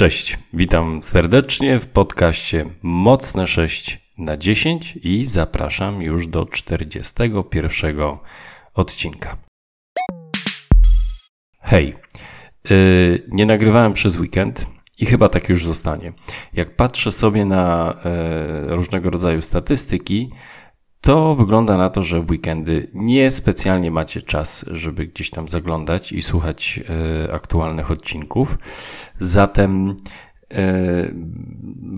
Cześć, 0.00 0.38
witam 0.52 1.02
serdecznie 1.02 1.78
w 1.78 1.86
podcaście 1.86 2.66
Mocne 2.82 3.46
6 3.46 4.12
na 4.18 4.36
10 4.36 4.98
i 5.02 5.24
zapraszam 5.24 6.02
już 6.02 6.26
do 6.26 6.46
41 6.46 7.96
odcinka. 8.74 9.36
Hej, 11.60 11.96
yy, 12.70 13.22
nie 13.28 13.46
nagrywałem 13.46 13.92
przez 13.92 14.16
weekend 14.16 14.66
i 14.98 15.06
chyba 15.06 15.28
tak 15.28 15.48
już 15.48 15.66
zostanie. 15.66 16.12
Jak 16.52 16.76
patrzę 16.76 17.12
sobie 17.12 17.44
na 17.44 17.94
yy, 18.68 18.76
różnego 18.76 19.10
rodzaju 19.10 19.42
statystyki, 19.42 20.30
to 21.00 21.34
wygląda 21.34 21.76
na 21.76 21.90
to, 21.90 22.02
że 22.02 22.20
w 22.22 22.30
weekendy 22.30 22.90
nie 22.94 23.30
specjalnie 23.30 23.90
macie 23.90 24.22
czas, 24.22 24.64
żeby 24.70 25.06
gdzieś 25.06 25.30
tam 25.30 25.48
zaglądać 25.48 26.12
i 26.12 26.22
słuchać 26.22 26.80
e, 27.28 27.32
aktualnych 27.32 27.90
odcinków. 27.90 28.58
Zatem 29.20 29.96
e, 30.50 31.12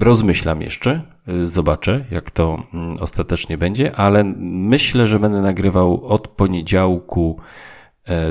rozmyślam 0.00 0.62
jeszcze, 0.62 1.02
e, 1.28 1.46
zobaczę, 1.46 2.04
jak 2.10 2.30
to 2.30 2.62
mm, 2.74 2.96
ostatecznie 3.00 3.58
będzie, 3.58 3.96
ale 3.96 4.24
myślę, 4.38 5.06
że 5.06 5.18
będę 5.18 5.40
nagrywał 5.40 6.06
od 6.06 6.28
poniedziałku 6.28 7.40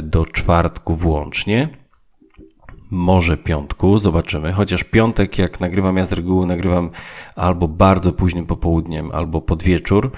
do 0.01 0.25
czwartku 0.25 0.95
włącznie 0.95 1.69
może 2.91 3.37
piątku, 3.37 3.99
zobaczymy. 3.99 4.51
Chociaż 4.51 4.83
piątek, 4.83 5.37
jak 5.37 5.59
nagrywam, 5.59 5.97
ja 5.97 6.05
z 6.05 6.13
reguły 6.13 6.45
nagrywam 6.45 6.89
albo 7.35 7.67
bardzo 7.67 8.11
późnym 8.11 8.45
popołudniem, 8.45 9.11
albo 9.11 9.41
pod 9.41 9.63
wieczór, 9.63 10.11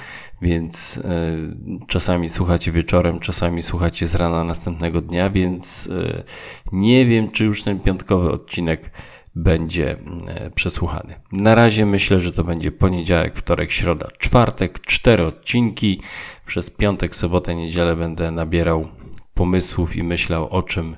więc 0.43 0.97
y, 0.97 1.87
czasami 1.87 2.29
słuchacie 2.29 2.71
wieczorem, 2.71 3.19
czasami 3.19 3.63
słuchacie 3.63 4.07
z 4.07 4.15
rana 4.15 4.43
następnego 4.43 5.01
dnia, 5.01 5.29
więc 5.29 5.87
y, 5.87 6.23
nie 6.71 7.05
wiem, 7.05 7.31
czy 7.31 7.45
już 7.45 7.63
ten 7.63 7.79
piątkowy 7.79 8.29
odcinek 8.29 8.91
będzie 9.35 9.97
y, 10.47 10.51
przesłuchany. 10.51 11.15
Na 11.31 11.55
razie 11.55 11.85
myślę, 11.85 12.19
że 12.19 12.31
to 12.31 12.43
będzie 12.43 12.71
poniedziałek, 12.71 13.37
wtorek, 13.37 13.71
środa, 13.71 14.07
czwartek, 14.17 14.81
cztery 14.81 15.25
odcinki. 15.25 16.01
Przez 16.45 16.69
piątek, 16.69 17.15
sobotę, 17.15 17.55
niedzielę 17.55 17.95
będę 17.95 18.31
nabierał 18.31 18.87
pomysłów 19.33 19.95
i 19.95 20.03
myślał 20.03 20.49
o 20.49 20.63
czym 20.63 20.95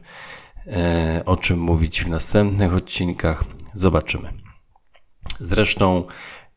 E, 0.67 1.23
o 1.25 1.37
czym 1.37 1.59
mówić 1.59 2.03
w 2.03 2.09
następnych 2.09 2.73
odcinkach. 2.73 3.43
Zobaczymy. 3.73 4.33
Zresztą 5.39 6.03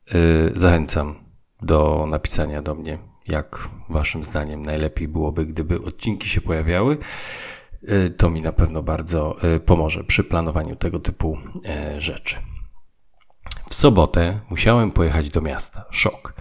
e, 0.08 0.14
zachęcam 0.54 1.14
do 1.62 2.06
napisania 2.10 2.62
do 2.62 2.74
mnie, 2.74 2.98
jak 3.28 3.68
Waszym 3.88 4.24
zdaniem 4.24 4.66
najlepiej 4.66 5.08
byłoby, 5.08 5.46
gdyby 5.46 5.82
odcinki 5.82 6.28
się 6.28 6.40
pojawiały. 6.40 6.98
E, 7.88 8.10
to 8.10 8.30
mi 8.30 8.42
na 8.42 8.52
pewno 8.52 8.82
bardzo 8.82 9.36
pomoże 9.66 10.04
przy 10.04 10.24
planowaniu 10.24 10.76
tego 10.76 10.98
typu 10.98 11.38
rzeczy. 11.98 12.36
W 13.68 13.74
sobotę 13.74 14.40
musiałem 14.50 14.92
pojechać 14.92 15.30
do 15.30 15.40
miasta. 15.40 15.84
Szok. 15.90 16.34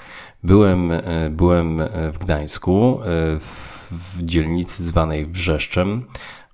Byłem, 0.44 0.92
byłem 1.32 1.82
w 2.14 2.18
Gdańsku, 2.18 3.00
w 3.40 4.18
dzielnicy 4.22 4.86
zwanej 4.86 5.26
Wrzeszczem. 5.26 6.06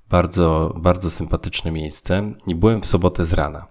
Bardzo, 0.09 0.73
bardzo 0.77 1.11
sympatyczne 1.11 1.71
miejsce 1.71 2.33
i 2.47 2.55
byłem 2.55 2.81
w 2.81 2.85
sobotę 2.85 3.25
z 3.25 3.33
rana. 3.33 3.67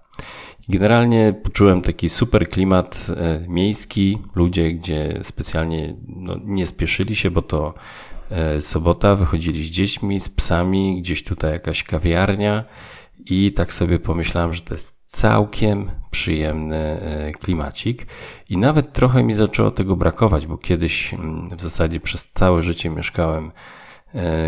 Generalnie 0.69 1.35
poczułem 1.43 1.83
taki 1.83 2.09
super 2.09 2.49
klimat 2.49 3.07
e, 3.17 3.45
miejski, 3.49 4.19
ludzie, 4.35 4.73
gdzie 4.73 5.19
specjalnie 5.23 5.97
no, 6.07 6.37
nie 6.45 6.67
spieszyli 6.67 7.17
się, 7.17 7.31
bo 7.31 7.43
to 7.43 7.75
e, 8.31 8.63
sobota, 8.63 9.17
wychodzili 9.17 9.65
z 9.65 9.71
dziećmi, 9.71 10.21
z 10.21 10.29
psami, 10.29 11.03
gdzieś 11.03 11.23
tutaj 11.23 11.53
jakaś 11.53 11.85
kawiarnia. 11.85 12.65
I 13.27 13.53
tak 13.53 13.73
sobie 13.73 13.99
pomyślałem, 13.99 14.53
że 14.53 14.61
to 14.61 14.75
jest 14.75 15.03
całkiem 15.05 15.91
przyjemny 16.11 16.77
e, 16.77 17.33
klimacik. 17.33 18.07
I 18.49 18.57
nawet 18.57 18.93
trochę 18.93 19.23
mi 19.23 19.35
zaczęło 19.35 19.71
tego 19.71 19.97
brakować, 19.97 20.47
bo 20.47 20.59
kiedyś 20.59 21.15
mm, 21.15 21.49
w 21.57 21.61
zasadzie 21.61 22.01
przez 22.01 22.33
całe 22.33 22.63
życie 22.63 22.91
mieszkałem 22.91 23.53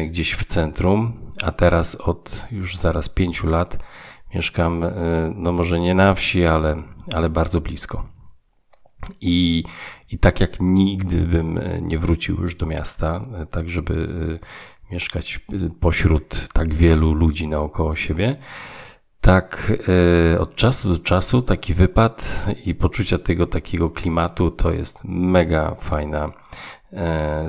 gdzieś 0.09 0.33
w 0.33 0.45
centrum, 0.45 1.13
a 1.43 1.53
teraz 1.53 1.95
od 1.95 2.47
już 2.51 2.77
zaraz 2.77 3.09
pięciu 3.09 3.47
lat 3.47 3.79
mieszkam, 4.35 4.85
e, 4.85 4.91
no 5.35 5.53
może 5.53 5.81
nie 5.81 5.95
na 5.95 6.15
wsi, 6.15 6.47
ale, 6.47 6.83
ale 7.15 7.31
bardzo 7.31 7.61
blisko. 7.61 8.07
I, 9.21 9.65
I 10.11 10.19
tak 10.19 10.41
jak 10.41 10.51
nigdy 10.61 11.21
bym 11.21 11.59
e, 11.59 11.81
nie 11.83 11.99
wrócił 11.99 12.37
już 12.43 12.55
do 12.55 12.67
miasta, 12.67 13.21
tak 13.51 13.69
żeby 13.69 14.09
mieszkać 14.91 15.41
pośród 15.81 16.49
tak 16.53 16.75
wielu 16.75 17.13
ludzi 17.13 17.49
naokoło 17.49 17.97
siebie, 17.97 18.37
tak 19.21 19.73
od 20.39 20.55
czasu 20.55 20.89
do 20.89 20.99
czasu 20.99 21.43
taki 21.43 21.75
wypad 21.75 22.45
i 22.65 22.75
poczucia 22.75 23.19
tego 23.19 23.47
takiego 23.47 23.91
klimatu 23.91 24.51
to 24.51 24.71
jest 24.71 25.01
mega 25.05 25.75
fajna 25.75 26.33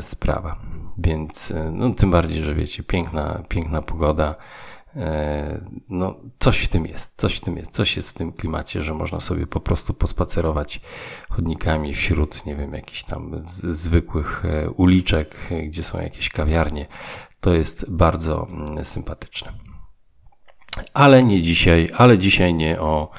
sprawa. 0.01 0.59
Więc 0.97 1.51
e, 1.51 1.71
no, 1.71 1.93
tym 1.93 2.11
bardziej, 2.11 2.43
że 2.43 2.55
wiecie, 2.55 2.83
piękna, 2.83 3.41
piękna 3.49 3.81
pogoda. 3.81 4.35
E, 4.95 5.65
no, 5.89 6.15
coś 6.39 6.59
w 6.59 6.67
tym 6.67 6.85
jest, 6.85 7.13
coś 7.15 7.37
w 7.37 7.41
tym 7.41 7.57
jest, 7.57 7.71
coś 7.71 7.95
jest 7.97 8.09
w 8.09 8.13
tym 8.13 8.33
klimacie, 8.33 8.81
że 8.81 8.93
można 8.93 9.19
sobie 9.19 9.47
po 9.47 9.59
prostu 9.59 9.93
pospacerować 9.93 10.81
chodnikami 11.29 11.93
wśród, 11.93 12.45
nie 12.45 12.55
wiem, 12.55 12.73
jakichś 12.73 13.03
tam 13.03 13.43
zwykłych 13.63 14.45
e, 14.45 14.69
uliczek, 14.69 15.35
gdzie 15.67 15.83
są 15.83 16.01
jakieś 16.01 16.29
kawiarnie. 16.29 16.85
To 17.39 17.53
jest 17.53 17.91
bardzo 17.91 18.47
mm, 18.49 18.85
sympatyczne. 18.85 19.53
Ale 20.93 21.23
nie 21.23 21.41
dzisiaj, 21.41 21.89
ale 21.97 22.17
dzisiaj 22.17 22.53
nie 22.53 22.81
o, 22.81 23.11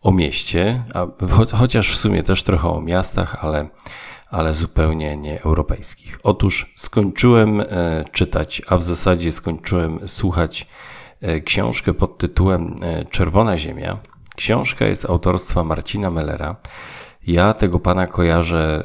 o 0.00 0.12
mieście, 0.12 0.84
cho 1.30 1.46
chociaż 1.56 1.90
w 1.90 1.96
sumie 1.96 2.22
też 2.22 2.42
trochę 2.42 2.68
o 2.68 2.80
miastach, 2.80 3.44
ale 3.44 3.68
ale 4.32 4.54
zupełnie 4.54 5.16
nie 5.16 5.42
europejskich. 5.42 6.18
Otóż 6.22 6.74
skończyłem 6.76 7.60
e, 7.60 7.64
czytać, 8.12 8.62
a 8.66 8.76
w 8.76 8.82
zasadzie 8.82 9.32
skończyłem 9.32 10.08
słuchać 10.08 10.66
książkę 11.44 11.94
pod 11.94 12.18
tytułem 12.18 12.74
e, 12.82 13.04
Czerwona 13.04 13.58
Ziemia. 13.58 13.98
Książka 14.36 14.84
jest 14.84 15.04
autorstwa 15.10 15.64
Marcina 15.64 16.10
Mellera. 16.10 16.56
Ja 17.26 17.54
tego 17.54 17.78
pana 17.78 18.06
kojarzę 18.06 18.84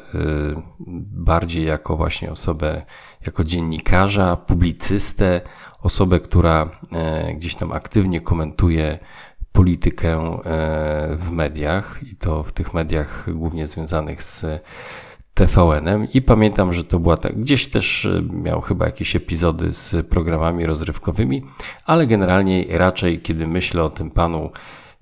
bardziej 1.12 1.66
jako 1.66 1.96
właśnie 1.96 2.30
osobę, 2.30 2.82
jako 3.26 3.44
dziennikarza, 3.44 4.36
publicystę, 4.36 5.40
osobę, 5.82 6.20
która 6.20 6.70
gdzieś 7.34 7.54
tam 7.54 7.72
aktywnie 7.72 8.20
komentuje 8.20 8.98
politykę 9.52 10.38
w 11.10 11.30
mediach 11.30 12.00
i 12.12 12.16
to 12.16 12.42
w 12.42 12.52
tych 12.52 12.74
mediach 12.74 13.34
głównie 13.34 13.66
związanych 13.66 14.22
z 14.22 14.44
TVN-em 15.38 16.12
i 16.12 16.22
pamiętam, 16.22 16.72
że 16.72 16.84
to 16.84 16.98
była 16.98 17.16
tak, 17.16 17.40
gdzieś 17.40 17.66
też 17.66 18.04
e, 18.04 18.22
miał 18.32 18.60
chyba 18.60 18.86
jakieś 18.86 19.16
epizody 19.16 19.72
z 19.72 20.06
programami 20.06 20.66
rozrywkowymi, 20.66 21.42
ale 21.84 22.06
generalnie 22.06 22.78
raczej 22.78 23.20
kiedy 23.20 23.46
myślę 23.46 23.84
o 23.84 23.88
tym 23.88 24.10
panu, 24.10 24.50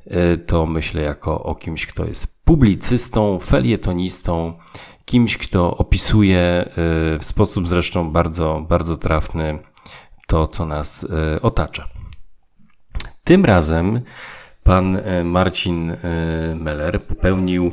e, 0.07 0.37
to 0.37 0.67
myślę 0.67 1.03
jako 1.03 1.43
o 1.43 1.55
kimś, 1.55 1.87
kto 1.87 2.05
jest 2.05 2.45
publicystą, 2.45 3.39
felietonistą, 3.39 4.53
kimś, 5.05 5.37
kto 5.37 5.77
opisuje 5.77 6.39
e, 6.39 6.65
w 7.19 7.25
sposób 7.25 7.69
zresztą 7.69 8.11
bardzo, 8.11 8.67
bardzo 8.69 8.97
trafny 8.97 9.59
to, 10.27 10.47
co 10.47 10.67
nas 10.67 11.07
otacza. 11.43 11.89
Tym 13.25 13.45
razem 13.45 14.01
pan 14.63 14.99
Marcin 15.25 15.97
Meller 16.55 17.03
popełnił 17.03 17.73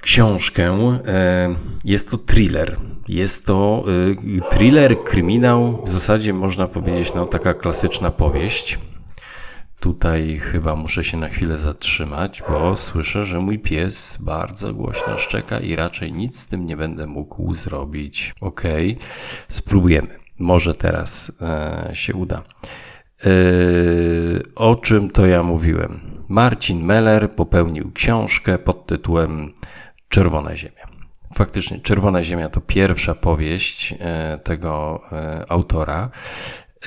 książkę. 0.00 0.78
E, 1.06 1.54
jest 1.84 2.10
to 2.10 2.18
thriller. 2.18 2.76
Jest 3.08 3.46
to 3.46 3.84
e, 4.38 4.50
thriller, 4.50 5.04
kryminał, 5.04 5.82
w 5.84 5.88
zasadzie 5.88 6.32
można 6.32 6.68
powiedzieć, 6.68 7.14
no 7.14 7.26
taka 7.26 7.54
klasyczna 7.54 8.10
powieść. 8.10 8.78
Tutaj 9.80 10.38
chyba 10.38 10.76
muszę 10.76 11.04
się 11.04 11.16
na 11.16 11.28
chwilę 11.28 11.58
zatrzymać, 11.58 12.42
bo 12.48 12.76
słyszę, 12.76 13.24
że 13.24 13.40
mój 13.40 13.58
pies 13.58 14.18
bardzo 14.24 14.74
głośno 14.74 15.18
szczeka 15.18 15.60
i 15.60 15.76
raczej 15.76 16.12
nic 16.12 16.38
z 16.38 16.46
tym 16.46 16.66
nie 16.66 16.76
będę 16.76 17.06
mógł 17.06 17.54
zrobić. 17.54 18.34
Ok, 18.40 18.62
spróbujemy. 19.48 20.08
Może 20.38 20.74
teraz 20.74 21.32
e, 21.40 21.90
się 21.92 22.14
uda. 22.14 22.42
E, 23.24 23.30
o 24.54 24.76
czym 24.76 25.10
to 25.10 25.26
ja 25.26 25.42
mówiłem? 25.42 26.00
Marcin 26.28 26.84
Meller 26.84 27.30
popełnił 27.30 27.92
książkę 27.92 28.58
pod 28.58 28.86
tytułem 28.86 29.52
Czerwona 30.10 30.56
Ziemia. 30.56 30.86
Faktycznie, 31.34 31.80
Czerwona 31.80 32.22
Ziemia 32.22 32.48
to 32.48 32.60
pierwsza 32.60 33.14
powieść 33.14 33.94
e, 34.00 34.38
tego 34.44 35.00
e, 35.12 35.44
autora. 35.48 36.10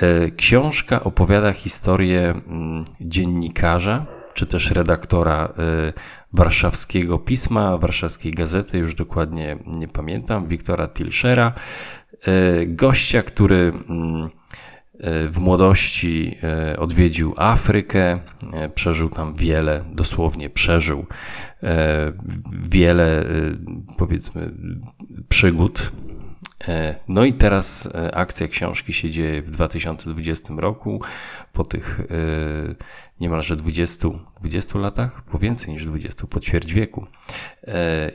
E, 0.02 0.32
książka 0.32 1.04
opowiada 1.04 1.52
historię 1.52 2.30
mm, 2.30 2.86
dziennikarza, 3.02 4.06
czy 4.34 4.46
też 4.46 4.72
redaktora 4.72 5.54
warszawskiego 6.34 7.20
pisma, 7.20 7.78
warszawskiej 7.78 8.32
gazety, 8.32 8.78
już 8.78 8.96
dokładnie 8.96 9.58
nie 9.66 9.88
pamiętam, 9.88 10.48
Wiktora 10.48 10.88
Tilschera, 10.88 11.54
gościa, 12.68 13.24
który 13.24 13.74
mm, 13.90 14.30
w 15.30 15.38
młodości 15.40 16.38
odwiedził 16.78 17.34
Afrykę, 17.38 18.20
przeżył 18.76 19.10
tam 19.10 19.36
wiele, 19.36 19.84
dosłownie 19.94 20.50
przeżył 20.50 21.06
wiele, 22.52 23.26
powiedzmy, 23.98 24.52
przygód 25.30 25.92
E, 26.68 26.96
no 27.08 27.26
i 27.26 27.34
teraz 27.34 27.90
e, 27.96 28.16
akcja 28.16 28.48
książki 28.48 28.94
się 28.94 29.10
dzieje 29.10 29.42
w 29.42 29.50
2020 29.50 30.54
roku, 30.58 31.02
po 31.54 31.64
tych 31.64 32.00
e, 32.00 32.06
niemalże 33.20 33.56
20, 33.56 34.08
20 34.40 34.80
latach, 34.80 35.22
po 35.26 35.40
więcej 35.40 35.74
niż 35.74 35.86
20, 35.86 36.28
po 36.28 36.40
ćwierć 36.40 36.74
wieku. 36.74 37.08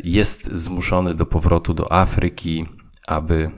Jest 0.04 0.50
zmuszony 0.52 1.14
do 1.14 1.26
powrotu 1.26 1.74
do 1.74 1.92
Afryki, 1.92 2.66
aby. 3.06 3.50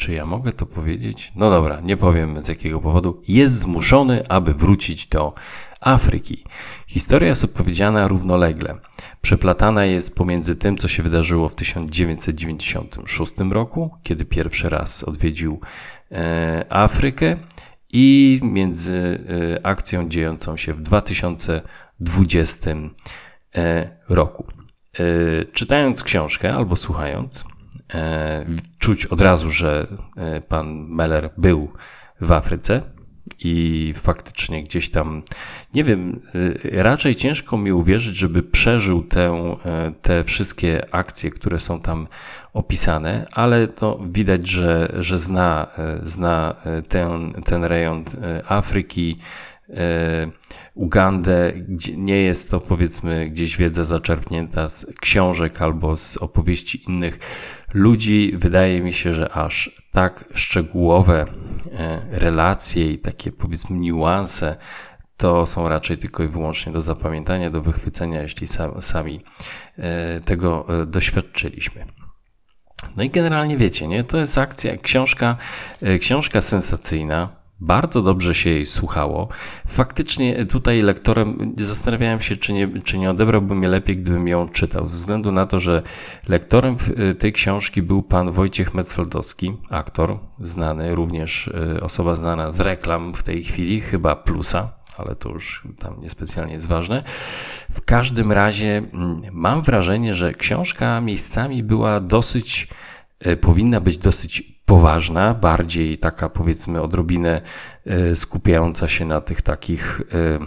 Czy 0.00 0.12
ja 0.12 0.26
mogę 0.26 0.52
to 0.52 0.66
powiedzieć? 0.66 1.32
No 1.36 1.50
dobra, 1.50 1.80
nie 1.80 1.96
powiem 1.96 2.42
z 2.42 2.48
jakiego 2.48 2.80
powodu. 2.80 3.22
Jest 3.28 3.60
zmuszony, 3.60 4.28
aby 4.28 4.54
wrócić 4.54 5.06
do 5.06 5.32
Afryki. 5.80 6.44
Historia 6.86 7.28
jest 7.28 7.44
opowiedziana 7.44 8.08
równolegle. 8.08 8.74
Przeplatana 9.22 9.84
jest 9.84 10.14
pomiędzy 10.14 10.56
tym, 10.56 10.76
co 10.76 10.88
się 10.88 11.02
wydarzyło 11.02 11.48
w 11.48 11.54
1996 11.54 13.32
roku, 13.50 13.90
kiedy 14.02 14.24
pierwszy 14.24 14.68
raz 14.68 15.04
odwiedził 15.04 15.60
e, 16.12 16.64
Afrykę, 16.70 17.36
i 17.92 18.40
między 18.42 19.24
e, 19.56 19.66
akcją 19.66 20.08
dziejącą 20.08 20.56
się 20.56 20.74
w 20.74 20.82
2020 20.82 22.70
e, 23.56 23.90
roku. 24.08 24.46
Czytając 25.52 26.02
książkę 26.02 26.54
albo 26.54 26.76
słuchając, 26.76 27.44
czuć 28.78 29.06
od 29.06 29.20
razu, 29.20 29.50
że 29.50 29.86
pan 30.48 30.86
Meller 30.88 31.30
był 31.36 31.72
w 32.20 32.32
Afryce 32.32 32.82
i 33.38 33.94
faktycznie 33.96 34.64
gdzieś 34.64 34.90
tam, 34.90 35.22
nie 35.74 35.84
wiem, 35.84 36.20
y, 36.34 36.70
raczej 36.72 37.16
ciężko 37.16 37.58
mi 37.58 37.72
uwierzyć, 37.72 38.16
żeby 38.16 38.42
przeżył 38.42 39.02
tę, 39.02 39.56
e, 39.64 39.92
te 40.02 40.24
wszystkie 40.24 40.94
akcje, 40.94 41.30
które 41.30 41.60
są 41.60 41.80
tam 41.80 42.06
opisane, 42.52 43.26
ale 43.32 43.66
to 43.66 44.00
widać, 44.10 44.48
że, 44.48 44.92
że 44.98 45.18
zna, 45.18 45.66
e, 45.78 45.98
zna 46.08 46.54
e, 46.64 46.82
ten, 46.82 47.32
ten 47.44 47.64
rejon 47.64 48.04
Afryki, 48.48 49.18
Ugandę, 50.74 51.52
gdzie 51.68 51.96
nie 51.96 52.22
jest 52.22 52.50
to 52.50 52.60
powiedzmy 52.60 53.30
gdzieś 53.30 53.56
wiedza 53.56 53.84
zaczerpnięta 53.84 54.68
z 54.68 54.86
książek 55.00 55.62
albo 55.62 55.96
z 55.96 56.16
opowieści 56.16 56.84
innych 56.84 57.18
ludzi. 57.74 58.32
Wydaje 58.36 58.80
mi 58.80 58.92
się, 58.92 59.14
że 59.14 59.32
aż 59.32 59.82
tak 59.92 60.24
szczegółowe 60.34 61.26
e, 61.72 62.00
relacje 62.10 62.92
i 62.92 62.98
takie 62.98 63.32
powiedzmy 63.32 63.78
niuanse 63.78 64.56
to 65.16 65.46
są 65.46 65.68
raczej 65.68 65.98
tylko 65.98 66.24
i 66.24 66.28
wyłącznie 66.28 66.72
do 66.72 66.82
zapamiętania, 66.82 67.50
do 67.50 67.60
wychwycenia, 67.60 68.22
jeśli 68.22 68.46
sami 68.80 69.20
e, 69.78 70.20
tego 70.20 70.66
e, 70.82 70.86
doświadczyliśmy. 70.86 71.86
No 72.96 73.02
i 73.02 73.10
generalnie 73.10 73.56
wiecie, 73.56 73.88
nie? 73.88 74.04
To 74.04 74.18
jest 74.18 74.38
akcja, 74.38 74.76
książka, 74.76 75.36
książka 76.00 76.40
sensacyjna, 76.40 77.39
bardzo 77.60 78.02
dobrze 78.02 78.34
się 78.34 78.50
jej 78.50 78.66
słuchało. 78.66 79.28
Faktycznie 79.66 80.46
tutaj 80.46 80.82
lektorem 80.82 81.54
zastanawiałem 81.58 82.20
się, 82.20 82.36
czy 82.36 82.52
nie, 82.52 82.82
czy 82.82 82.98
nie 82.98 83.10
odebrałbym 83.10 83.62
je 83.62 83.68
lepiej, 83.68 83.96
gdybym 83.96 84.28
ją 84.28 84.48
czytał, 84.48 84.86
ze 84.86 84.96
względu 84.96 85.32
na 85.32 85.46
to, 85.46 85.60
że 85.60 85.82
lektorem 86.28 86.76
y, 87.10 87.14
tej 87.14 87.32
książki 87.32 87.82
był 87.82 88.02
pan 88.02 88.32
Wojciech 88.32 88.74
Metzfeldowski, 88.74 89.56
aktor 89.70 90.18
znany, 90.38 90.94
również 90.94 91.46
y, 91.46 91.80
osoba 91.82 92.16
znana 92.16 92.50
z 92.50 92.60
reklam 92.60 93.14
w 93.14 93.22
tej 93.22 93.44
chwili, 93.44 93.80
chyba 93.80 94.16
Plusa, 94.16 94.72
ale 94.96 95.16
to 95.16 95.28
już 95.28 95.62
tam 95.78 96.00
niespecjalnie 96.00 96.52
jest 96.52 96.66
ważne. 96.66 97.02
W 97.72 97.80
każdym 97.84 98.32
razie 98.32 98.82
mm, 98.92 99.16
mam 99.32 99.62
wrażenie, 99.62 100.14
że 100.14 100.32
książka 100.32 101.00
miejscami 101.00 101.62
była 101.62 102.00
dosyć, 102.00 102.68
y, 103.26 103.36
powinna 103.36 103.80
być 103.80 103.98
dosyć 103.98 104.59
poważna, 104.70 105.34
bardziej 105.34 105.98
taka 105.98 106.28
powiedzmy 106.28 106.82
odrobinę 106.82 107.40
e, 107.86 108.16
skupiająca 108.16 108.88
się 108.88 109.04
na 109.04 109.20
tych 109.20 109.42
takich 109.42 110.00
e, 110.00 110.46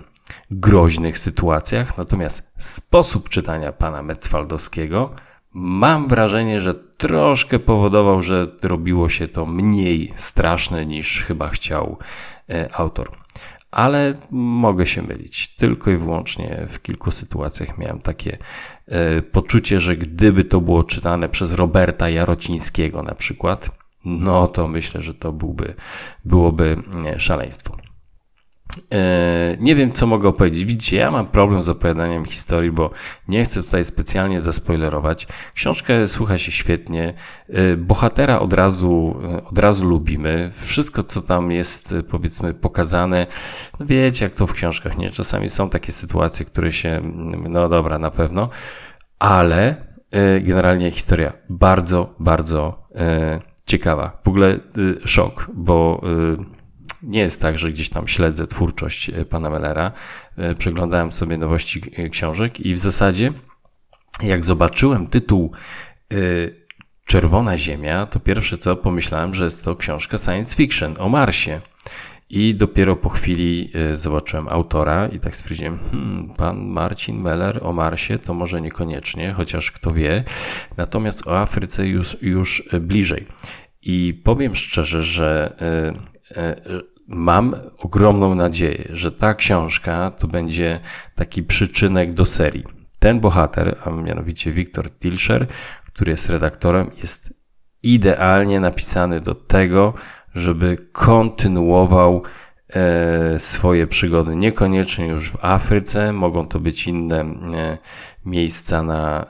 groźnych 0.51 1.17
sytuacjach. 1.17 1.97
Natomiast 1.97 2.53
sposób 2.57 3.29
czytania 3.29 3.71
pana 3.71 4.03
Metzfaldowskiego 4.03 5.09
mam 5.53 6.07
wrażenie, 6.07 6.61
że 6.61 6.75
troszkę 6.75 7.59
powodował, 7.59 8.21
że 8.21 8.47
robiło 8.61 9.09
się 9.09 9.27
to 9.27 9.45
mniej 9.45 10.13
straszne 10.15 10.85
niż 10.85 11.23
chyba 11.23 11.49
chciał 11.49 11.97
e, 12.49 12.69
autor. 12.75 13.11
Ale 13.71 14.13
mogę 14.31 14.87
się 14.87 15.01
mylić. 15.01 15.55
Tylko 15.55 15.91
i 15.91 15.97
wyłącznie 15.97 16.65
w 16.67 16.81
kilku 16.81 17.11
sytuacjach 17.11 17.77
miałem 17.77 18.01
takie 18.01 18.37
poczucie, 19.31 19.79
że 19.79 19.97
gdyby 19.97 20.43
to 20.43 20.61
było 20.61 20.83
czytane 20.83 21.29
przez 21.29 21.51
Roberta 21.51 22.09
Jarocińskiego 22.09 23.03
na 23.03 23.15
przykład, 23.15 23.82
no 24.05 24.47
to 24.47 24.67
myślę, 24.67 25.01
że 25.01 25.13
to 25.13 25.33
byłby, 25.33 25.73
byłoby 26.25 26.77
szaleństwo. 27.17 27.77
E, 28.91 29.57
nie 29.59 29.75
wiem, 29.75 29.91
co 29.91 30.07
mogę 30.07 30.29
opowiedzieć. 30.29 30.65
Widzicie, 30.65 30.97
ja 30.97 31.11
mam 31.11 31.27
problem 31.27 31.63
z 31.63 31.69
opowiadaniem 31.69 32.25
historii, 32.25 32.71
bo 32.71 32.91
nie 33.27 33.43
chcę 33.43 33.63
tutaj 33.63 33.85
specjalnie 33.85 34.41
zaspoilerować. 34.41 35.27
Książkę 35.53 36.07
słucha 36.07 36.37
się 36.37 36.51
świetnie. 36.51 37.13
E, 37.49 37.77
bohatera 37.77 38.39
od 38.39 38.53
razu, 38.53 39.19
e, 39.23 39.43
od 39.43 39.59
razu 39.59 39.85
lubimy. 39.85 40.51
Wszystko, 40.53 41.03
co 41.03 41.21
tam 41.21 41.51
jest, 41.51 41.95
powiedzmy, 42.09 42.53
pokazane. 42.53 43.27
No 43.79 43.85
wiecie, 43.85 44.25
jak 44.25 44.33
to 44.33 44.47
w 44.47 44.53
książkach, 44.53 44.97
nie? 44.97 45.09
Czasami 45.09 45.49
są 45.49 45.69
takie 45.69 45.91
sytuacje, 45.91 46.45
które 46.45 46.73
się, 46.73 47.01
no 47.49 47.69
dobra, 47.69 47.99
na 47.99 48.11
pewno, 48.11 48.49
ale 49.19 49.93
generalnie 50.41 50.91
historia 50.91 51.33
bardzo, 51.49 52.15
bardzo 52.19 52.87
ciekawa. 53.65 54.21
W 54.23 54.27
ogóle 54.27 54.59
y, 54.77 55.07
szok, 55.07 55.47
bo 55.53 56.01
y, 56.39 56.63
nie 57.03 57.19
jest 57.19 57.41
tak, 57.41 57.57
że 57.57 57.71
gdzieś 57.71 57.89
tam 57.89 58.07
śledzę 58.07 58.47
twórczość 58.47 59.09
y, 59.09 59.25
pana 59.25 59.49
Mellera. 59.49 59.91
Przeglądałem 60.57 61.11
sobie 61.11 61.37
nowości 61.37 61.81
książek 62.11 62.59
i 62.59 62.73
w 62.73 62.79
zasadzie, 62.79 63.31
jak 64.23 64.45
zobaczyłem 64.45 65.07
tytuł 65.07 65.51
Czerwona 67.05 67.57
Ziemia, 67.57 68.05
to 68.05 68.19
pierwsze 68.19 68.57
co 68.57 68.75
pomyślałem, 68.75 69.33
że 69.33 69.45
jest 69.45 69.65
to 69.65 69.75
książka 69.75 70.17
science 70.17 70.55
fiction 70.55 70.95
o 70.99 71.09
Marsie. 71.09 71.61
I 72.35 72.55
dopiero 72.55 72.95
po 72.95 73.09
chwili 73.09 73.71
zobaczyłem 73.93 74.47
autora 74.47 75.07
i 75.07 75.19
tak 75.19 75.35
stwierdziłem, 75.35 75.79
hmm, 75.91 76.29
pan 76.37 76.67
Marcin 76.67 77.21
Meller 77.21 77.59
o 77.61 77.73
Marsie 77.73 78.19
to 78.19 78.33
może 78.33 78.61
niekoniecznie, 78.61 79.33
chociaż 79.33 79.71
kto 79.71 79.91
wie. 79.91 80.23
Natomiast 80.77 81.27
o 81.27 81.39
Afryce 81.39 81.87
już, 81.87 82.17
już 82.21 82.69
bliżej. 82.81 83.27
I 83.81 84.21
powiem 84.23 84.55
szczerze, 84.55 85.03
że 85.03 85.55
e, 86.31 86.37
e, 86.37 86.55
mam 87.07 87.55
ogromną 87.77 88.35
nadzieję, 88.35 88.87
że 88.89 89.11
ta 89.11 89.33
książka 89.33 90.11
to 90.11 90.27
będzie 90.27 90.79
taki 91.15 91.43
przyczynek 91.43 92.13
do 92.13 92.25
serii. 92.25 92.63
Ten 92.99 93.19
bohater, 93.19 93.77
a 93.85 93.89
mianowicie 93.89 94.51
Wiktor 94.51 94.89
Tilscher, 94.89 95.47
który 95.85 96.11
jest 96.11 96.29
redaktorem, 96.29 96.91
jest 96.97 97.33
idealnie 97.83 98.59
napisany 98.59 99.21
do 99.21 99.35
tego, 99.35 99.93
żeby 100.35 100.77
kontynuował 100.91 102.23
e, 102.69 103.39
swoje 103.39 103.87
przygody. 103.87 104.35
Niekoniecznie 104.35 105.07
już 105.07 105.31
w 105.31 105.45
Afryce, 105.45 106.13
mogą 106.13 106.47
to 106.47 106.59
być 106.59 106.87
inne 106.87 107.25
miejsca 108.25 108.83
na, 108.83 109.25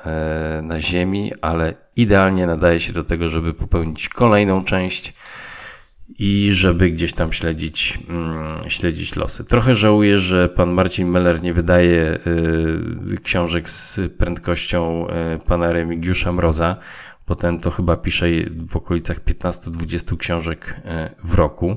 na 0.62 0.82
Ziemi, 0.82 1.32
ale 1.42 1.74
idealnie 1.96 2.46
nadaje 2.46 2.80
się 2.80 2.94
do 2.94 3.04
tego, 3.04 3.30
żeby 3.30 3.54
popełnić 3.54 4.10
kolejną 4.10 4.64
część 4.64 5.14
i 6.20 6.50
żeby 6.52 6.90
gdzieś 6.90 7.14
tam 7.14 7.34
śledzić, 7.34 8.00
mm, 8.10 8.58
śledzić 8.68 9.16
losy. 9.16 9.46
Trochę 9.46 9.76
żałuję, 9.76 10.20
że 10.20 10.50
pan 10.50 10.72
Marcin 10.72 11.08
Meller 11.08 11.44
nie 11.44 11.54
wydaje 11.54 12.20
książek 13.24 13.70
z 13.70 14.00
prędkością 14.18 15.08
pana 15.48 15.74
Remigiusza 15.74 16.32
Mroza, 16.32 16.78
bo 17.27 17.36
ten 17.36 17.60
to 17.60 17.72
chyba 17.72 17.98
pisze 17.98 18.25
w 18.68 18.75
okolicach 18.75 19.24
15-20 19.24 20.18
książek 20.18 20.75
y, 20.77 21.27
w 21.27 21.34
roku. 21.34 21.75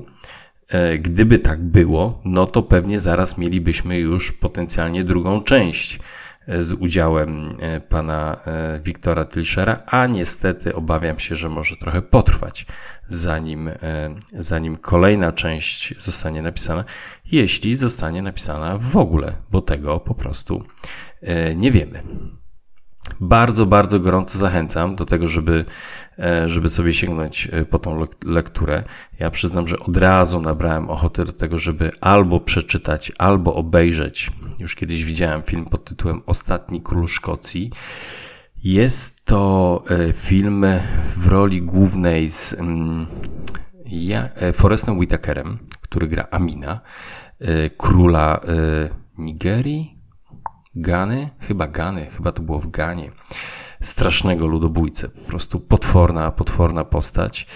Gdyby 0.99 1.39
tak 1.39 1.63
było, 1.63 2.21
no 2.25 2.45
to 2.45 2.63
pewnie 2.63 2.99
zaraz 2.99 3.37
mielibyśmy 3.37 3.99
już 3.99 4.31
potencjalnie 4.31 5.03
drugą 5.03 5.43
część 5.43 5.99
z 6.47 6.73
udziałem 6.73 7.47
e, 7.59 7.81
pana 7.81 8.37
e, 8.45 8.79
Wiktora 8.79 9.25
Tilschera, 9.25 9.83
a 9.85 10.07
niestety 10.07 10.75
obawiam 10.75 11.19
się, 11.19 11.35
że 11.35 11.49
może 11.49 11.75
trochę 11.75 12.01
potrwać, 12.01 12.65
zanim, 13.09 13.67
e, 13.67 13.73
zanim 14.33 14.75
kolejna 14.75 15.31
część 15.31 16.01
zostanie 16.03 16.41
napisana, 16.41 16.85
jeśli 17.25 17.75
zostanie 17.75 18.21
napisana 18.21 18.77
w 18.77 18.97
ogóle, 18.97 19.33
bo 19.51 19.61
tego 19.61 19.99
po 19.99 20.15
prostu 20.15 20.63
nie 21.55 21.71
wiemy. 21.71 22.01
Bardzo, 23.19 23.65
bardzo 23.65 23.99
gorąco 23.99 24.37
zachęcam 24.37 24.95
do 24.95 25.05
tego, 25.05 25.27
żeby, 25.27 25.65
e, 26.19 26.49
żeby 26.49 26.69
sobie 26.69 26.93
sięgnąć 26.93 27.49
e, 27.51 27.65
po 27.65 27.79
tą 27.79 28.05
lekturę. 28.25 28.83
Ja 29.19 29.31
przyznam, 29.31 29.67
że 29.67 29.79
od 29.79 29.97
razu 29.97 30.41
nabrałem 30.41 30.89
ochoty 30.89 31.25
do 31.25 31.31
tego, 31.33 31.59
żeby 31.59 31.91
albo 32.01 32.39
przeczytać, 32.39 33.11
albo 33.17 33.55
obejrzeć. 33.55 34.31
Już 34.59 34.75
kiedyś 34.75 35.03
widziałem 35.03 35.43
film 35.43 35.65
pod 35.65 35.85
tytułem 35.85 36.21
Ostatni 36.25 36.81
Król 36.81 37.07
Szkocji. 37.07 37.71
Jest 38.63 39.25
to 39.25 39.83
e, 39.89 40.13
film 40.13 40.65
w 41.17 41.27
roli 41.27 41.61
głównej 41.61 42.29
z 42.29 42.53
mm, 42.53 43.05
ja, 43.85 44.29
Forestem 44.53 44.97
Whitakerem, 44.97 45.57
który 45.81 46.07
gra 46.07 46.27
Amina, 46.31 46.79
króla 47.77 48.41
Nigerii, 49.17 49.96
Gany, 50.81 51.29
chyba 51.39 51.67
Gany, 51.67 52.05
chyba 52.05 52.31
to 52.31 52.41
było 52.41 52.59
w 52.59 52.71
Ganie, 52.71 53.11
strasznego 53.81 54.47
ludobójcę, 54.47 55.09
po 55.09 55.21
prostu 55.21 55.59
potworna, 55.59 56.31
potworna 56.31 56.83
postać. 56.83 57.47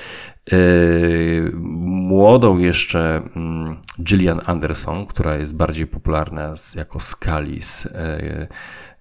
Yy, 0.51 1.51
młodą 1.53 2.57
jeszcze 2.57 3.21
mm, 3.35 3.81
Gillian 4.03 4.41
Anderson, 4.45 5.05
która 5.05 5.35
jest 5.35 5.55
bardziej 5.55 5.87
popularna 5.87 6.53
jako 6.75 6.99
Skali 6.99 7.61
z 7.61 7.83
yy, 7.83 8.47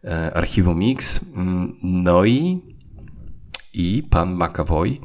yy, 0.02 0.34
archiwum 0.34 0.78
Mix, 0.78 1.20
mm, 1.36 1.76
no 1.82 2.24
i, 2.24 2.60
i 3.74 4.02
pan 4.10 4.34
McAvoy, 4.34 5.00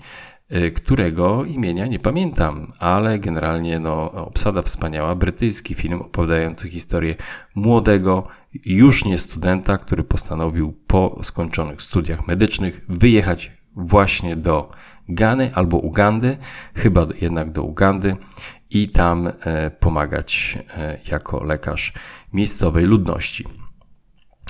którego 0.75 1.45
imienia 1.45 1.87
nie 1.87 1.99
pamiętam, 1.99 2.71
ale 2.79 3.19
generalnie 3.19 3.79
no, 3.79 4.11
obsada 4.11 4.61
wspaniała. 4.61 5.15
Brytyjski 5.15 5.73
film 5.73 6.01
opowiadający 6.01 6.69
historię 6.69 7.15
młodego, 7.55 8.27
już 8.65 9.05
nie 9.05 9.17
studenta, 9.17 9.77
który 9.77 10.03
postanowił 10.03 10.73
po 10.87 11.19
skończonych 11.23 11.81
studiach 11.81 12.27
medycznych 12.27 12.85
wyjechać 12.89 13.51
właśnie 13.75 14.35
do 14.35 14.71
Gany 15.09 15.51
albo 15.53 15.77
Ugandy, 15.77 16.37
chyba 16.75 17.07
jednak 17.21 17.51
do 17.51 17.63
Ugandy 17.63 18.15
i 18.69 18.89
tam 18.89 19.27
e, 19.27 19.71
pomagać 19.71 20.57
e, 20.77 20.99
jako 21.11 21.43
lekarz 21.43 21.93
miejscowej 22.33 22.85
ludności. 22.85 23.45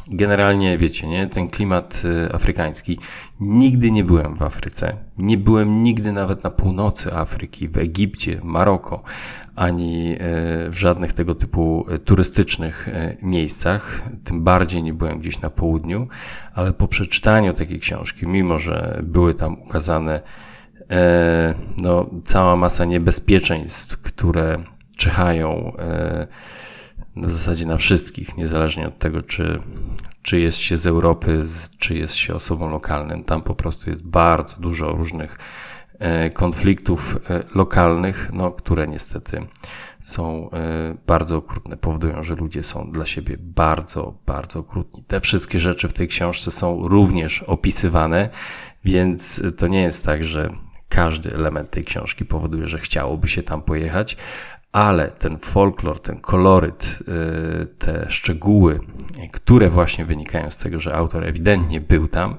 Generalnie 0.07 0.77
wiecie, 0.77 1.07
nie? 1.07 1.27
Ten 1.27 1.49
klimat 1.49 2.01
y, 2.05 2.33
afrykański. 2.33 2.99
Nigdy 3.39 3.91
nie 3.91 4.03
byłem 4.03 4.35
w 4.35 4.41
Afryce. 4.41 4.97
Nie 5.17 5.37
byłem 5.37 5.83
nigdy 5.83 6.11
nawet 6.11 6.43
na 6.43 6.49
północy 6.49 7.13
Afryki, 7.13 7.67
w 7.67 7.77
Egipcie, 7.77 8.39
Maroko, 8.43 9.03
ani 9.55 10.13
y, 10.13 10.17
w 10.69 10.75
żadnych 10.77 11.13
tego 11.13 11.35
typu 11.35 11.85
y, 11.91 11.99
turystycznych 11.99 12.89
miejscach. 13.21 14.01
Tym 14.23 14.43
bardziej 14.43 14.83
nie 14.83 14.93
byłem 14.93 15.19
gdzieś 15.19 15.41
na 15.41 15.49
południu, 15.49 16.07
ale 16.53 16.73
po 16.73 16.87
przeczytaniu 16.87 17.53
takiej 17.53 17.79
książki, 17.79 18.27
mimo 18.27 18.59
że 18.59 18.99
były 19.03 19.33
tam 19.33 19.61
ukazane 19.61 20.21
e, 20.91 21.53
no, 21.77 22.09
cała 22.25 22.55
masa 22.55 22.85
niebezpieczeństw, 22.85 24.01
które 24.01 24.63
czyhają 24.97 25.71
w 27.15 27.31
zasadzie 27.31 27.65
na 27.65 27.77
wszystkich, 27.77 28.37
niezależnie 28.37 28.87
od 28.87 28.99
tego, 28.99 29.21
czy, 29.21 29.59
czy 30.21 30.39
jest 30.39 30.57
się 30.57 30.77
z 30.77 30.87
Europy, 30.87 31.41
czy 31.77 31.97
jest 31.97 32.15
się 32.15 32.35
osobą 32.35 32.69
lokalnym. 32.69 33.23
Tam 33.23 33.41
po 33.41 33.55
prostu 33.55 33.89
jest 33.89 34.03
bardzo 34.03 34.57
dużo 34.57 34.91
różnych 34.91 35.37
e, 35.99 36.29
konfliktów 36.29 37.17
e, 37.29 37.43
lokalnych, 37.55 38.29
no, 38.33 38.51
które 38.51 38.87
niestety 38.87 39.47
są 40.01 40.49
e, 40.51 40.95
bardzo 41.07 41.37
okrutne, 41.37 41.77
powodują, 41.77 42.23
że 42.23 42.35
ludzie 42.35 42.63
są 42.63 42.91
dla 42.91 43.05
siebie 43.05 43.37
bardzo, 43.39 44.17
bardzo 44.25 44.59
okrutni. 44.59 45.03
Te 45.03 45.21
wszystkie 45.21 45.59
rzeczy 45.59 45.87
w 45.87 45.93
tej 45.93 46.07
książce 46.07 46.51
są 46.51 46.87
również 46.87 47.43
opisywane, 47.43 48.29
więc 48.85 49.41
to 49.57 49.67
nie 49.67 49.81
jest 49.81 50.05
tak, 50.05 50.23
że 50.23 50.49
każdy 50.89 51.33
element 51.33 51.71
tej 51.71 51.83
książki 51.83 52.25
powoduje, 52.25 52.67
że 52.67 52.79
chciałoby 52.79 53.27
się 53.27 53.43
tam 53.43 53.61
pojechać, 53.61 54.17
ale 54.75 55.07
ten 55.07 55.37
folklor, 55.37 55.99
ten 55.99 56.19
koloryt, 56.19 56.99
y, 57.61 57.65
te 57.65 58.11
szczegóły, 58.11 58.79
które 59.31 59.69
właśnie 59.69 60.05
wynikają 60.05 60.51
z 60.51 60.57
tego, 60.57 60.79
że 60.79 60.95
autor 60.95 61.23
ewidentnie 61.23 61.81
był 61.81 62.07
tam, 62.07 62.35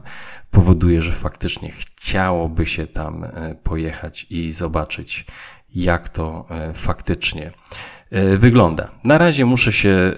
powoduje, 0.51 1.03
że 1.03 1.13
faktycznie 1.13 1.71
chciałoby 1.71 2.67
się 2.67 2.87
tam 2.87 3.25
y, 3.25 3.31
pojechać 3.63 4.27
i 4.31 4.53
zobaczyć, 4.53 5.27
jak 5.75 6.09
to 6.09 6.47
y, 6.71 6.75
faktycznie 6.75 7.53
wygląda. 8.39 8.91
Na 9.05 9.19
razie 9.19 9.45
muszę 9.45 9.73
się 9.73 10.13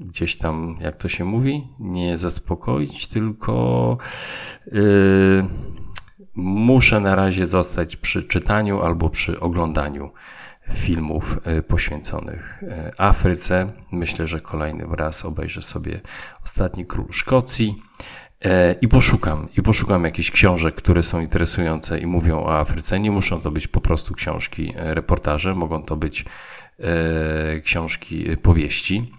gdzieś 0.00 0.38
tam, 0.38 0.76
jak 0.80 0.96
to 0.96 1.08
się 1.08 1.24
mówi, 1.24 1.68
nie 1.80 2.16
zaspokoić, 2.16 3.06
tylko 3.06 3.98
muszę 6.34 7.00
na 7.00 7.14
razie 7.14 7.46
zostać 7.46 7.96
przy 7.96 8.22
czytaniu 8.22 8.82
albo 8.82 9.10
przy 9.10 9.40
oglądaniu 9.40 10.10
filmów 10.72 11.38
e, 11.44 11.62
poświęconych 11.62 12.62
e, 12.62 12.90
Afryce. 12.98 13.72
Myślę, 13.92 14.26
że 14.26 14.40
kolejny 14.40 14.86
raz 14.90 15.24
obejrzę 15.24 15.62
sobie 15.62 16.00
Ostatni 16.44 16.86
Król 16.86 17.06
Szkocji 17.12 17.76
e, 18.44 18.72
i 18.72 18.88
poszukam, 18.88 19.48
i 19.56 19.62
poszukam 19.62 20.04
jakichś 20.04 20.30
książek, 20.30 20.74
które 20.74 21.02
są 21.02 21.20
interesujące 21.20 21.98
i 21.98 22.06
mówią 22.06 22.44
o 22.44 22.58
Afryce. 22.58 23.00
Nie 23.00 23.10
muszą 23.10 23.40
to 23.40 23.50
być 23.50 23.68
po 23.68 23.80
prostu 23.80 24.14
książki, 24.14 24.74
reportaże, 24.76 25.54
mogą 25.54 25.82
to 25.82 25.96
być 25.96 26.24
książki, 27.62 28.36
powieści. 28.36 29.12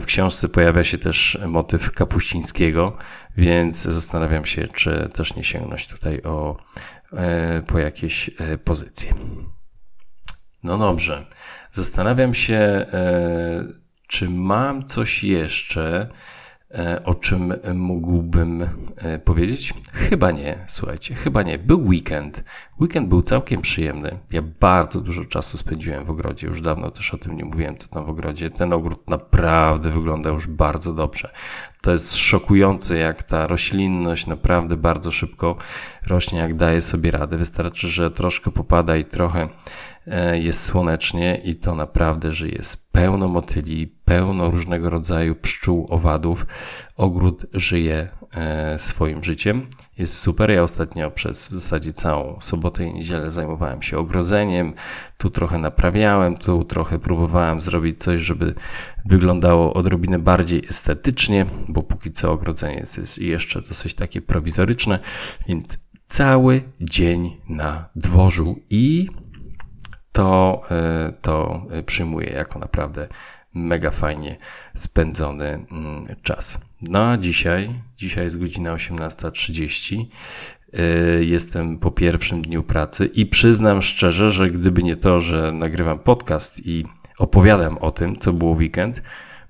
W 0.00 0.02
książce 0.06 0.48
pojawia 0.48 0.84
się 0.84 0.98
też 0.98 1.38
motyw 1.46 1.92
Kapuścińskiego, 1.92 2.96
więc 3.36 3.82
zastanawiam 3.82 4.44
się, 4.44 4.68
czy 4.68 5.08
też 5.14 5.36
nie 5.36 5.44
sięgnąć 5.44 5.86
tutaj 5.86 6.22
o, 6.22 6.56
po 7.66 7.78
jakieś 7.78 8.30
pozycje. 8.64 9.14
No 10.64 10.78
dobrze. 10.78 11.26
Zastanawiam 11.72 12.34
się, 12.34 12.54
e, 12.54 13.64
czy 14.06 14.30
mam 14.30 14.84
coś 14.84 15.24
jeszcze, 15.24 16.08
e, 16.70 17.04
o 17.04 17.14
czym 17.14 17.54
mógłbym 17.74 18.68
e, 18.96 19.18
powiedzieć? 19.18 19.74
Chyba 19.92 20.30
nie, 20.30 20.64
słuchajcie, 20.68 21.14
chyba 21.14 21.42
nie. 21.42 21.58
Był 21.58 21.86
weekend. 21.86 22.44
Weekend 22.80 23.08
był 23.08 23.22
całkiem 23.22 23.60
przyjemny. 23.60 24.18
Ja 24.30 24.42
bardzo 24.60 25.00
dużo 25.00 25.24
czasu 25.24 25.58
spędziłem 25.58 26.04
w 26.04 26.10
ogrodzie. 26.10 26.46
Już 26.46 26.60
dawno 26.60 26.90
też 26.90 27.14
o 27.14 27.18
tym 27.18 27.36
nie 27.36 27.44
mówiłem, 27.44 27.76
co 27.76 27.88
tam 27.88 28.06
w 28.06 28.08
ogrodzie. 28.08 28.50
Ten 28.50 28.72
ogród 28.72 29.10
naprawdę 29.10 29.90
wygląda 29.90 30.30
już 30.30 30.46
bardzo 30.46 30.92
dobrze. 30.92 31.32
To 31.82 31.92
jest 31.92 32.16
szokujące, 32.16 32.98
jak 32.98 33.22
ta 33.22 33.46
roślinność 33.46 34.26
naprawdę 34.26 34.76
bardzo 34.76 35.10
szybko 35.10 35.56
rośnie, 36.06 36.38
jak 36.38 36.54
daje 36.54 36.82
sobie 36.82 37.10
radę. 37.10 37.36
Wystarczy, 37.36 37.88
że 37.88 38.10
troszkę 38.10 38.50
popada 38.50 38.96
i 38.96 39.04
trochę 39.04 39.48
E, 40.06 40.38
jest 40.38 40.64
słonecznie 40.64 41.40
i 41.44 41.56
to 41.56 41.74
naprawdę, 41.74 42.32
że 42.32 42.48
jest 42.48 42.92
pełno 42.92 43.28
motyli, 43.28 43.86
pełno 44.04 44.50
różnego 44.50 44.90
rodzaju 44.90 45.34
pszczół, 45.34 45.86
owadów. 45.90 46.46
Ogród 46.96 47.46
żyje 47.52 48.08
e, 48.34 48.78
swoim 48.78 49.24
życiem. 49.24 49.66
Jest 49.98 50.18
super. 50.18 50.50
Ja 50.50 50.62
ostatnio 50.62 51.10
przez 51.10 51.48
w 51.48 51.54
zasadzie 51.54 51.92
całą 51.92 52.40
sobotę 52.40 52.84
i 52.84 52.94
niedzielę 52.94 53.30
zajmowałem 53.30 53.82
się 53.82 53.98
ogrodzeniem. 53.98 54.74
Tu 55.18 55.30
trochę 55.30 55.58
naprawiałem, 55.58 56.36
tu 56.36 56.64
trochę 56.64 56.98
próbowałem 56.98 57.62
zrobić 57.62 58.02
coś, 58.02 58.20
żeby 58.20 58.54
wyglądało 59.04 59.74
odrobinę 59.74 60.18
bardziej 60.18 60.62
estetycznie, 60.68 61.46
bo 61.68 61.82
póki 61.82 62.12
co 62.12 62.32
ogrodzenie 62.32 62.74
jest 62.74 63.18
jeszcze 63.18 63.62
dosyć 63.62 63.94
takie 63.94 64.22
prowizoryczne, 64.22 64.98
więc 65.48 65.78
cały 66.06 66.62
dzień 66.80 67.40
na 67.48 67.88
dworzu 67.96 68.60
i 68.70 69.08
to, 70.12 70.62
e, 70.70 71.12
to 71.22 71.66
przyjmuję 71.86 72.26
jako 72.26 72.58
naprawdę 72.58 73.08
mega 73.54 73.90
fajnie 73.90 74.36
spędzony 74.74 75.66
mm, 75.70 76.06
czas. 76.22 76.58
No 76.82 77.10
a 77.10 77.16
dzisiaj, 77.16 77.82
dzisiaj 77.96 78.24
jest 78.24 78.38
godzina 78.38 78.74
18.30. 78.74 80.06
E, 80.72 81.24
jestem 81.24 81.78
po 81.78 81.90
pierwszym 81.90 82.42
dniu 82.42 82.62
pracy 82.62 83.06
i 83.06 83.26
przyznam 83.26 83.82
szczerze, 83.82 84.32
że 84.32 84.46
gdyby 84.46 84.82
nie 84.82 84.96
to, 84.96 85.20
że 85.20 85.52
nagrywam 85.52 85.98
podcast 85.98 86.66
i 86.66 86.84
opowiadam 87.18 87.78
o 87.78 87.90
tym, 87.90 88.18
co 88.18 88.32
było 88.32 88.52
weekend, 88.52 89.02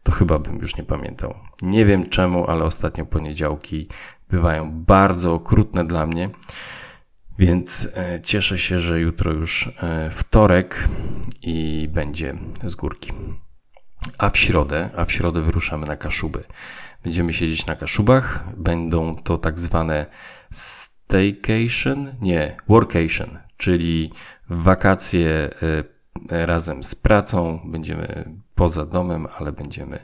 to 0.03 0.13
chyba 0.13 0.39
bym 0.39 0.59
już 0.59 0.77
nie 0.77 0.85
pamiętał. 0.85 1.35
Nie 1.63 1.87
wiem 1.87 2.09
czemu, 2.09 2.51
ale 2.51 2.65
ostatnio 2.65 3.07
poniedziałki 3.07 3.89
bywają 4.29 4.73
bardzo 4.73 5.35
okrutne 5.35 5.87
dla 5.87 6.07
mnie. 6.07 6.31
Więc 7.39 7.89
e, 7.97 8.21
cieszę 8.21 8.59
się, 8.59 8.79
że 8.79 9.01
jutro 9.01 9.33
już 9.33 9.71
e, 9.83 10.11
wtorek 10.11 10.89
i 11.43 11.89
będzie 11.93 12.35
z 12.65 12.75
górki. 12.75 13.13
A 14.19 14.31
w 14.31 14.39
środę, 14.39 14.91
a 14.97 15.05
w 15.05 15.13
środę 15.13 15.43
wyruszamy 15.43 15.87
na 15.87 15.97
Kaszuby. 15.97 16.45
Będziemy 17.05 17.33
siedzieć 17.33 17.67
na 17.67 17.77
Kaszubach. 17.77 18.45
Będą 18.57 19.17
to 19.17 19.39
tak 19.39 19.61
zwane 19.61 20.07
staycation, 20.53 22.15
nie, 22.21 22.57
workation, 22.69 23.39
czyli 23.57 24.11
wakacje 24.51 25.51
e, 26.31 26.47
razem 26.47 26.85
z 26.85 26.95
pracą. 26.95 27.61
Będziemy 27.65 28.25
poza 28.55 28.87
domem, 28.87 29.27
ale 29.39 29.53
będziemy 29.53 29.99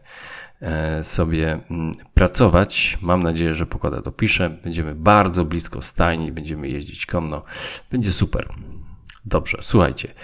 e, 0.60 1.04
sobie 1.04 1.60
mm, 1.70 1.92
pracować. 2.14 2.98
Mam 3.00 3.22
nadzieję, 3.22 3.54
że 3.54 3.66
pogoda 3.66 4.00
dopisze. 4.00 4.50
Będziemy 4.50 4.94
bardzo 4.94 5.44
blisko 5.44 5.82
stajni, 5.82 6.32
będziemy 6.32 6.68
jeździć 6.68 7.06
konno. 7.06 7.42
Będzie 7.90 8.12
super. 8.12 8.48
Dobrze, 9.24 9.58
słuchajcie. 9.60 10.14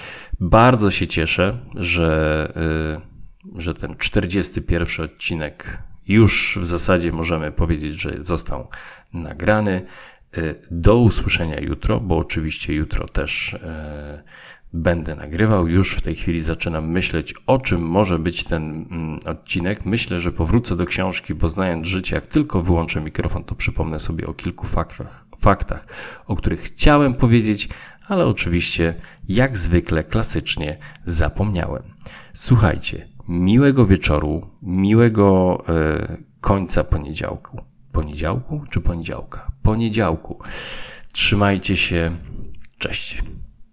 Bardzo 0.40 0.90
się 0.90 1.06
cieszę, 1.06 1.58
że, 1.74 2.52
y, 3.56 3.60
że 3.60 3.74
ten 3.74 3.96
41 3.96 5.04
odcinek 5.04 5.78
już 6.08 6.58
w 6.62 6.66
zasadzie 6.66 7.12
możemy 7.12 7.52
powiedzieć, 7.52 7.94
że 7.94 8.14
został 8.20 8.68
nagrany. 9.12 9.86
Y, 10.38 10.54
do 10.70 10.96
usłyszenia 10.96 11.60
jutro, 11.60 12.00
bo 12.00 12.18
oczywiście 12.18 12.74
jutro 12.74 13.08
też 13.08 13.52
y, 13.52 13.58
będę 14.72 15.14
nagrywał. 15.16 15.68
Już 15.68 15.96
w 15.96 16.00
tej 16.00 16.14
chwili 16.14 16.42
zaczynam 16.42 16.90
myśleć, 16.90 17.34
o 17.46 17.58
czym 17.58 17.82
może 17.82 18.18
być 18.18 18.44
ten 18.44 18.86
mm, 18.90 19.20
odcinek. 19.26 19.84
Myślę, 19.84 20.20
że 20.20 20.32
powrócę 20.32 20.76
do 20.76 20.86
książki, 20.86 21.34
bo 21.34 21.48
znając 21.48 21.86
życie, 21.86 22.14
jak 22.14 22.26
tylko 22.26 22.62
wyłączę 22.62 23.00
mikrofon, 23.00 23.44
to 23.44 23.54
przypomnę 23.54 24.00
sobie 24.00 24.26
o 24.26 24.34
kilku 24.34 24.66
faktach, 24.66 25.26
faktach 25.38 25.86
o 26.26 26.36
których 26.36 26.60
chciałem 26.60 27.14
powiedzieć, 27.14 27.68
ale 28.08 28.26
oczywiście, 28.26 28.94
jak 29.28 29.58
zwykle, 29.58 30.04
klasycznie 30.04 30.78
zapomniałem. 31.06 31.82
Słuchajcie, 32.34 33.08
miłego 33.28 33.86
wieczoru, 33.86 34.46
miłego 34.62 35.58
e, 35.68 36.16
końca 36.40 36.84
poniedziałku. 36.84 37.60
Poniedziałku 37.92 38.62
czy 38.70 38.80
poniedziałka? 38.80 39.52
Poniedziałku. 39.62 40.38
Trzymajcie 41.12 41.76
się. 41.76 42.16
Cześć. 42.78 43.22